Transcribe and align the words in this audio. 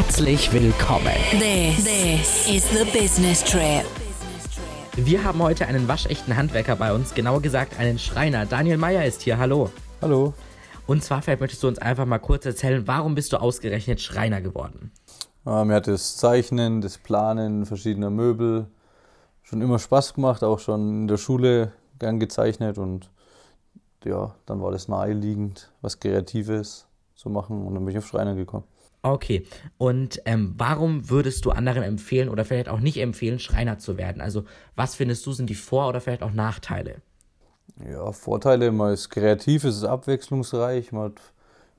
Herzlich 0.00 0.52
willkommen. 0.52 1.12
This, 1.32 1.84
this 1.84 2.48
is 2.48 2.70
the 2.70 2.84
business 2.96 3.42
trip. 3.42 3.84
Wir 4.94 5.24
haben 5.24 5.42
heute 5.42 5.66
einen 5.66 5.88
waschechten 5.88 6.36
Handwerker 6.36 6.76
bei 6.76 6.92
uns, 6.92 7.14
genauer 7.14 7.42
gesagt 7.42 7.80
einen 7.80 7.98
Schreiner. 7.98 8.46
Daniel 8.46 8.76
Meyer 8.76 9.04
ist 9.04 9.22
hier, 9.22 9.38
hallo. 9.38 9.70
Hallo. 10.00 10.34
Und 10.86 11.02
zwar 11.02 11.20
vielleicht 11.20 11.40
möchtest 11.40 11.64
du 11.64 11.66
uns 11.66 11.80
einfach 11.80 12.06
mal 12.06 12.20
kurz 12.20 12.46
erzählen, 12.46 12.86
warum 12.86 13.16
bist 13.16 13.32
du 13.32 13.38
ausgerechnet 13.38 14.00
Schreiner 14.00 14.40
geworden? 14.40 14.92
Äh, 15.44 15.64
mir 15.64 15.74
hat 15.74 15.88
das 15.88 16.16
Zeichnen, 16.16 16.80
das 16.80 16.96
Planen 16.96 17.66
verschiedener 17.66 18.10
Möbel 18.10 18.68
schon 19.42 19.60
immer 19.60 19.80
Spaß 19.80 20.14
gemacht, 20.14 20.44
auch 20.44 20.60
schon 20.60 21.02
in 21.02 21.08
der 21.08 21.16
Schule 21.16 21.72
gern 21.98 22.20
gezeichnet 22.20 22.78
und 22.78 23.10
ja, 24.04 24.32
dann 24.46 24.62
war 24.62 24.70
das 24.70 24.86
naheliegend, 24.86 25.72
was 25.80 25.98
Kreatives 25.98 26.86
zu 27.16 27.30
machen 27.30 27.66
und 27.66 27.74
dann 27.74 27.84
bin 27.84 27.90
ich 27.90 27.98
auf 27.98 28.06
Schreiner 28.06 28.36
gekommen. 28.36 28.64
Okay, 29.02 29.46
und 29.78 30.20
ähm, 30.24 30.54
warum 30.56 31.08
würdest 31.08 31.44
du 31.44 31.50
anderen 31.50 31.84
empfehlen 31.84 32.28
oder 32.28 32.44
vielleicht 32.44 32.68
auch 32.68 32.80
nicht 32.80 32.98
empfehlen, 32.98 33.38
Schreiner 33.38 33.78
zu 33.78 33.96
werden? 33.96 34.20
Also 34.20 34.44
was 34.74 34.96
findest 34.96 35.24
du 35.24 35.32
sind 35.32 35.48
die 35.48 35.54
Vor- 35.54 35.88
oder 35.88 36.00
vielleicht 36.00 36.22
auch 36.22 36.32
Nachteile? 36.32 36.96
Ja, 37.88 38.10
Vorteile, 38.10 38.72
man 38.72 38.92
ist 38.92 39.08
kreativ, 39.08 39.62
es 39.62 39.76
ist 39.76 39.84
abwechslungsreich, 39.84 40.90
man 40.90 41.04
hat 41.04 41.20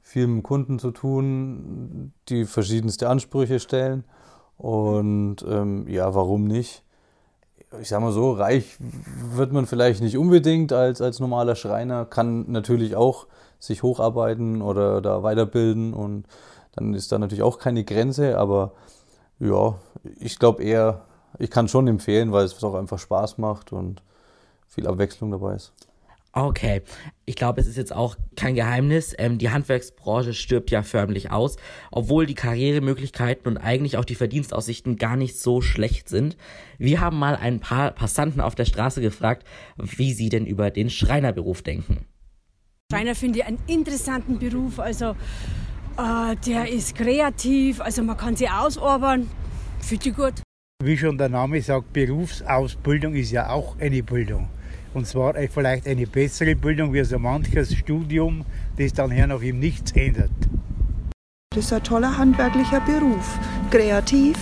viel 0.02 0.28
mit 0.28 0.44
Kunden 0.44 0.80
zu 0.80 0.92
tun, 0.92 2.14
die 2.30 2.46
verschiedenste 2.46 3.10
Ansprüche 3.10 3.60
stellen 3.60 4.06
und 4.58 5.38
ähm, 5.48 5.88
ja, 5.90 6.16
warum 6.16 6.46
nicht? 6.46 6.84
Ich 7.82 7.90
sag 7.90 8.02
mal 8.02 8.14
so, 8.14 8.32
reich 8.32 8.78
wird 8.80 9.52
man 9.52 9.66
vielleicht 9.66 10.02
nicht 10.02 10.18
unbedingt 10.18 10.72
als, 10.72 11.02
als 11.02 11.20
normaler 11.20 11.56
Schreiner, 11.56 12.06
kann 12.06 12.50
natürlich 12.50 12.96
auch 12.96 13.28
sich 13.60 13.84
hocharbeiten 13.84 14.62
oder 14.62 15.02
da 15.02 15.22
weiterbilden 15.22 15.94
und 15.94 16.26
dann 16.74 16.94
ist 16.94 17.12
da 17.12 17.20
natürlich 17.20 17.44
auch 17.44 17.60
keine 17.60 17.84
Grenze, 17.84 18.38
aber 18.38 18.74
ja, 19.40 19.80
ich 20.20 20.40
glaube 20.40 20.64
eher, 20.64 21.06
ich 21.38 21.50
kann 21.50 21.68
schon 21.68 21.88
empfehlen, 21.88 22.32
weil 22.32 22.46
es 22.46 22.64
auch 22.64 22.76
einfach 22.76 23.00
Spaß 23.00 23.38
macht 23.38 23.72
und 23.72 24.02
viel 24.68 24.88
Abwechslung 24.88 25.32
dabei 25.32 25.56
ist. 25.56 25.74
Okay, 26.32 26.84
ich 27.26 27.36
glaube, 27.36 27.60
es 27.60 27.66
ist 27.66 27.78
jetzt 27.78 27.94
auch 27.94 28.16
kein 28.36 28.54
Geheimnis. 28.54 29.16
Ähm, 29.18 29.40
die 29.40 29.50
Handwerksbranche 29.50 30.36
stirbt 30.36 30.70
ja 30.70 30.84
förmlich 30.84 31.32
aus, 31.32 31.58
obwohl 31.92 32.28
die 32.28 32.36
Karrieremöglichkeiten 32.36 33.48
und 33.48 33.58
eigentlich 33.58 33.98
auch 33.98 34.06
die 34.06 34.14
Verdienstaussichten 34.16 34.98
gar 34.98 35.16
nicht 35.16 35.40
so 35.40 35.62
schlecht 35.62 36.08
sind. 36.08 36.38
Wir 36.78 37.02
haben 37.02 37.18
mal 37.18 37.36
ein 37.36 37.60
paar 37.60 37.92
Passanten 37.92 38.42
auf 38.42 38.54
der 38.54 38.66
Straße 38.66 39.02
gefragt, 39.02 39.44
wie 39.78 40.14
sie 40.14 40.30
denn 40.30 40.46
über 40.46 40.70
den 40.70 40.92
Schreinerberuf 40.92 41.64
denken. 41.64 42.06
Schreiner 42.92 43.16
finde 43.16 43.40
ich 43.40 43.46
einen 43.46 43.60
interessanten 43.66 44.38
Beruf. 44.38 44.80
Also 44.80 45.16
äh, 46.00 46.36
der 46.46 46.72
ist 46.72 46.96
kreativ, 46.96 47.82
also 47.82 48.04
man 48.04 48.18
kann 48.18 48.36
sich 48.36 48.50
ausarbeiten. 48.50 49.30
Finde 49.80 50.10
ich 50.10 50.16
gut. 50.16 50.34
Wie 50.82 50.98
schon 50.98 51.18
der 51.18 51.30
Name 51.30 51.62
sagt, 51.62 51.92
Berufsausbildung 51.92 53.16
ist 53.16 53.32
ja 53.32 53.50
auch 53.50 53.78
eine 53.80 54.02
Bildung. 54.02 54.50
Und 54.94 55.06
zwar 55.06 55.34
vielleicht 55.34 55.88
eine 55.88 56.08
bessere 56.08 56.56
Bildung 56.56 56.94
wie 56.94 57.04
so 57.04 57.20
manches 57.20 57.76
Studium, 57.76 58.46
das 58.78 58.94
dann 58.94 59.12
her 59.12 59.28
noch 59.28 59.42
ihm 59.42 59.60
nichts 59.60 59.92
ändert. 59.92 60.32
Das 61.54 61.66
ist 61.66 61.74
ein 61.74 61.84
toller 61.84 62.18
handwerklicher 62.18 62.80
Beruf. 62.82 63.38
Kreativ. 63.70 64.38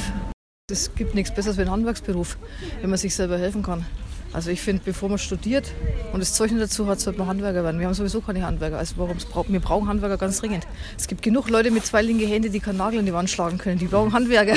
Es 0.70 0.94
gibt 0.94 1.16
nichts 1.16 1.34
Besseres 1.34 1.58
wie 1.58 1.62
ein 1.62 1.72
Handwerksberuf, 1.72 2.38
wenn 2.82 2.90
man 2.90 3.00
sich 3.00 3.16
selber 3.16 3.38
helfen 3.38 3.64
kann. 3.64 3.86
Also 4.34 4.52
ich 4.52 4.62
finde, 4.62 4.82
bevor 4.86 5.10
man 5.10 5.18
studiert 5.18 5.72
und 6.14 6.20
das 6.20 6.34
Zeug 6.34 6.52
nicht 6.52 6.62
dazu 6.62 6.88
hat, 6.88 7.00
sollte 7.00 7.20
man 7.20 7.28
Handwerker 7.28 7.64
werden. 7.64 7.80
Wir 7.80 7.88
haben 7.88 7.94
sowieso 7.94 8.22
keine 8.22 8.46
Handwerker. 8.46 8.78
Also 8.78 8.96
warum 8.98 9.18
braucht, 9.18 9.52
wir 9.52 9.60
brauchen 9.60 9.88
Handwerker 9.88 10.18
ganz 10.18 10.40
dringend. 10.40 10.68
Es 10.98 11.08
gibt 11.08 11.22
genug 11.22 11.50
Leute 11.50 11.72
mit 11.72 11.86
zwei 11.86 12.02
linken 12.02 12.28
Händen, 12.28 12.52
die 12.52 12.60
keinen 12.60 12.78
Nagel 12.78 13.00
in 13.00 13.06
die 13.06 13.14
Wand 13.14 13.30
schlagen 13.30 13.58
können. 13.58 13.80
Die 13.80 13.88
brauchen 13.88 14.14
Handwerker. 14.14 14.56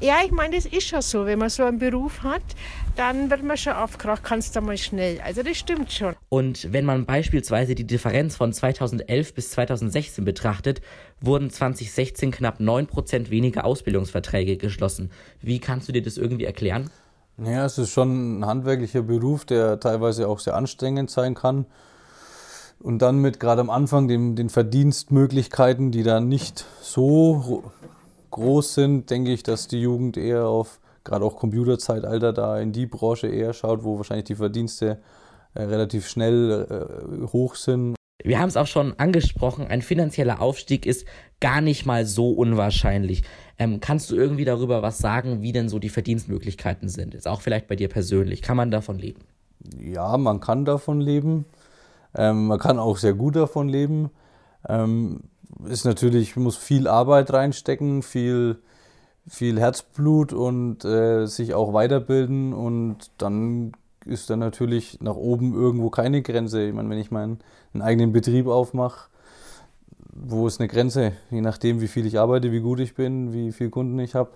Ja, 0.00 0.16
ich 0.24 0.32
meine, 0.32 0.56
das 0.56 0.66
ist 0.66 0.88
schon 0.88 1.00
so. 1.00 1.24
Wenn 1.24 1.38
man 1.38 1.48
so 1.48 1.64
einen 1.64 1.78
Beruf 1.78 2.22
hat, 2.24 2.42
dann 2.96 3.30
wird 3.30 3.42
man 3.44 3.56
schon 3.56 3.74
aufgeregt, 3.74 4.22
kannst 4.24 4.54
du 4.56 4.60
mal 4.60 4.76
schnell. 4.76 5.20
Also 5.20 5.42
das 5.42 5.56
stimmt 5.56 5.92
schon. 5.92 6.14
Und 6.28 6.72
wenn 6.72 6.84
man 6.84 7.06
beispielsweise 7.06 7.74
die 7.74 7.86
Differenz 7.86 8.36
von 8.36 8.52
2011 8.52 9.34
bis 9.34 9.50
2016 9.50 10.24
betrachtet, 10.24 10.82
wurden 11.20 11.48
2016 11.48 12.32
knapp 12.32 12.60
9% 12.60 13.30
weniger 13.30 13.64
Ausbildungsverträge 13.64 14.56
geschlossen. 14.56 15.10
Wie 15.40 15.60
kannst 15.60 15.88
du 15.88 15.92
dir 15.92 16.02
das 16.02 16.18
irgendwie 16.18 16.44
erklären? 16.44 16.90
Ja, 17.36 17.64
es 17.64 17.78
ist 17.78 17.90
schon 17.90 18.40
ein 18.40 18.46
handwerklicher 18.46 19.02
Beruf, 19.02 19.44
der 19.44 19.80
teilweise 19.80 20.28
auch 20.28 20.38
sehr 20.38 20.54
anstrengend 20.54 21.10
sein 21.10 21.34
kann. 21.34 21.66
Und 22.78 23.00
dann 23.00 23.18
mit 23.18 23.40
gerade 23.40 23.60
am 23.60 23.70
Anfang 23.70 24.08
den, 24.08 24.36
den 24.36 24.50
Verdienstmöglichkeiten, 24.50 25.90
die 25.90 26.02
da 26.02 26.20
nicht 26.20 26.64
so 26.80 27.64
groß 28.30 28.74
sind, 28.74 29.10
denke 29.10 29.32
ich, 29.32 29.42
dass 29.42 29.68
die 29.68 29.80
Jugend 29.80 30.16
eher 30.16 30.46
auf 30.46 30.80
gerade 31.02 31.24
auch 31.24 31.36
Computerzeitalter 31.36 32.32
da 32.32 32.58
in 32.58 32.72
die 32.72 32.86
Branche 32.86 33.26
eher 33.26 33.52
schaut, 33.52 33.84
wo 33.84 33.98
wahrscheinlich 33.98 34.24
die 34.24 34.34
Verdienste 34.36 34.98
äh, 35.54 35.62
relativ 35.62 36.08
schnell 36.08 36.66
äh, 36.68 37.26
hoch 37.32 37.54
sind. 37.54 37.94
Wir 38.22 38.38
haben 38.38 38.48
es 38.48 38.56
auch 38.56 38.66
schon 38.66 38.98
angesprochen, 38.98 39.66
ein 39.66 39.82
finanzieller 39.82 40.40
Aufstieg 40.40 40.86
ist 40.86 41.06
gar 41.40 41.60
nicht 41.60 41.84
mal 41.84 42.06
so 42.06 42.30
unwahrscheinlich. 42.30 43.22
Ähm, 43.58 43.80
kannst 43.80 44.10
du 44.10 44.16
irgendwie 44.16 44.44
darüber 44.44 44.82
was 44.82 44.98
sagen, 44.98 45.42
wie 45.42 45.52
denn 45.52 45.68
so 45.68 45.78
die 45.78 45.88
Verdienstmöglichkeiten 45.88 46.88
sind? 46.88 47.14
Jetzt 47.14 47.26
auch 47.26 47.40
vielleicht 47.40 47.66
bei 47.66 47.76
dir 47.76 47.88
persönlich. 47.88 48.40
Kann 48.40 48.56
man 48.56 48.70
davon 48.70 48.98
leben? 48.98 49.22
Ja, 49.78 50.16
man 50.16 50.40
kann 50.40 50.64
davon 50.64 51.00
leben. 51.00 51.44
Ähm, 52.14 52.46
man 52.46 52.58
kann 52.58 52.78
auch 52.78 52.98
sehr 52.98 53.14
gut 53.14 53.34
davon 53.34 53.68
leben. 53.68 54.10
Ähm, 54.68 55.24
ist 55.68 55.84
natürlich, 55.84 56.36
muss 56.36 56.56
viel 56.56 56.86
Arbeit 56.86 57.32
reinstecken, 57.32 58.02
viel, 58.02 58.58
viel 59.26 59.58
Herzblut 59.58 60.32
und 60.32 60.84
äh, 60.84 61.26
sich 61.26 61.54
auch 61.54 61.72
weiterbilden 61.72 62.52
und 62.52 63.10
dann 63.18 63.72
ist 64.06 64.30
dann 64.30 64.38
natürlich 64.38 65.00
nach 65.00 65.16
oben 65.16 65.54
irgendwo 65.54 65.90
keine 65.90 66.22
Grenze. 66.22 66.66
Ich 66.66 66.74
meine, 66.74 66.88
wenn 66.90 66.98
ich 66.98 67.10
meinen 67.10 67.38
eigenen 67.78 68.12
Betrieb 68.12 68.46
aufmache, 68.46 69.08
wo 70.14 70.46
ist 70.46 70.60
eine 70.60 70.68
Grenze? 70.68 71.12
Je 71.30 71.40
nachdem, 71.40 71.80
wie 71.80 71.88
viel 71.88 72.06
ich 72.06 72.18
arbeite, 72.18 72.52
wie 72.52 72.60
gut 72.60 72.80
ich 72.80 72.94
bin, 72.94 73.32
wie 73.32 73.52
viele 73.52 73.70
Kunden 73.70 73.98
ich 73.98 74.14
habe, 74.14 74.30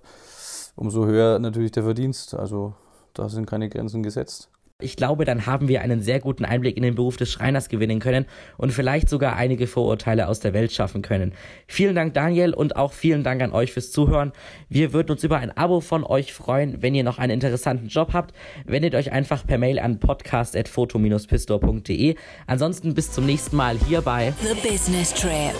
umso 0.77 1.07
höher 1.07 1.39
natürlich 1.39 1.73
der 1.73 1.85
Verdienst. 1.85 2.35
Also 2.35 2.75
da 3.15 3.29
sind 3.29 3.47
keine 3.47 3.69
Grenzen 3.69 4.03
gesetzt. 4.03 4.51
Ich 4.81 4.95
glaube, 4.95 5.25
dann 5.25 5.45
haben 5.45 5.67
wir 5.67 5.81
einen 5.81 6.03
sehr 6.03 6.21
guten 6.21 6.45
Einblick 6.45 6.77
in 6.77 6.85
den 6.85 6.95
Beruf 6.95 7.17
des 7.17 7.33
Schreiners 7.33 7.69
gewinnen 7.69 7.99
können 7.99 8.27
und 8.59 8.73
vielleicht 8.73 9.09
sogar 9.09 9.35
einige 9.35 9.67
Vorurteile 9.67 10.29
aus 10.29 10.39
der 10.39 10.53
Welt 10.53 10.71
schaffen 10.71 11.03
können. 11.03 11.33
Vielen 11.67 11.97
Dank, 11.97 12.15
Daniel, 12.15 12.55
und 12.55 12.77
auch 12.77 12.93
vielen 12.93 13.25
Dank 13.25 13.43
an 13.43 13.51
euch 13.51 13.73
fürs 13.73 13.91
Zuhören. 13.91 14.31
Wir 14.69 14.93
würden 14.93 15.11
uns 15.11 15.25
über 15.25 15.39
ein 15.39 15.51
Abo 15.57 15.81
von 15.81 16.05
euch 16.05 16.33
freuen, 16.33 16.81
wenn 16.81 16.95
ihr 16.95 17.03
noch 17.03 17.19
einen 17.19 17.33
interessanten 17.33 17.89
Job 17.89 18.13
habt. 18.13 18.37
Wendet 18.67 18.95
euch 18.95 19.11
einfach 19.11 19.45
per 19.45 19.59
Mail 19.59 19.81
an 19.81 19.99
podcast.foto-pistor.de. 19.99 22.15
Ansonsten 22.47 22.95
bis 22.95 23.11
zum 23.11 23.27
nächsten 23.27 23.57
Mal 23.57 23.77
hier 23.89 24.01
bei 24.01 24.33
The 24.43 24.55
Business 24.63 25.13
Trip. 25.13 25.57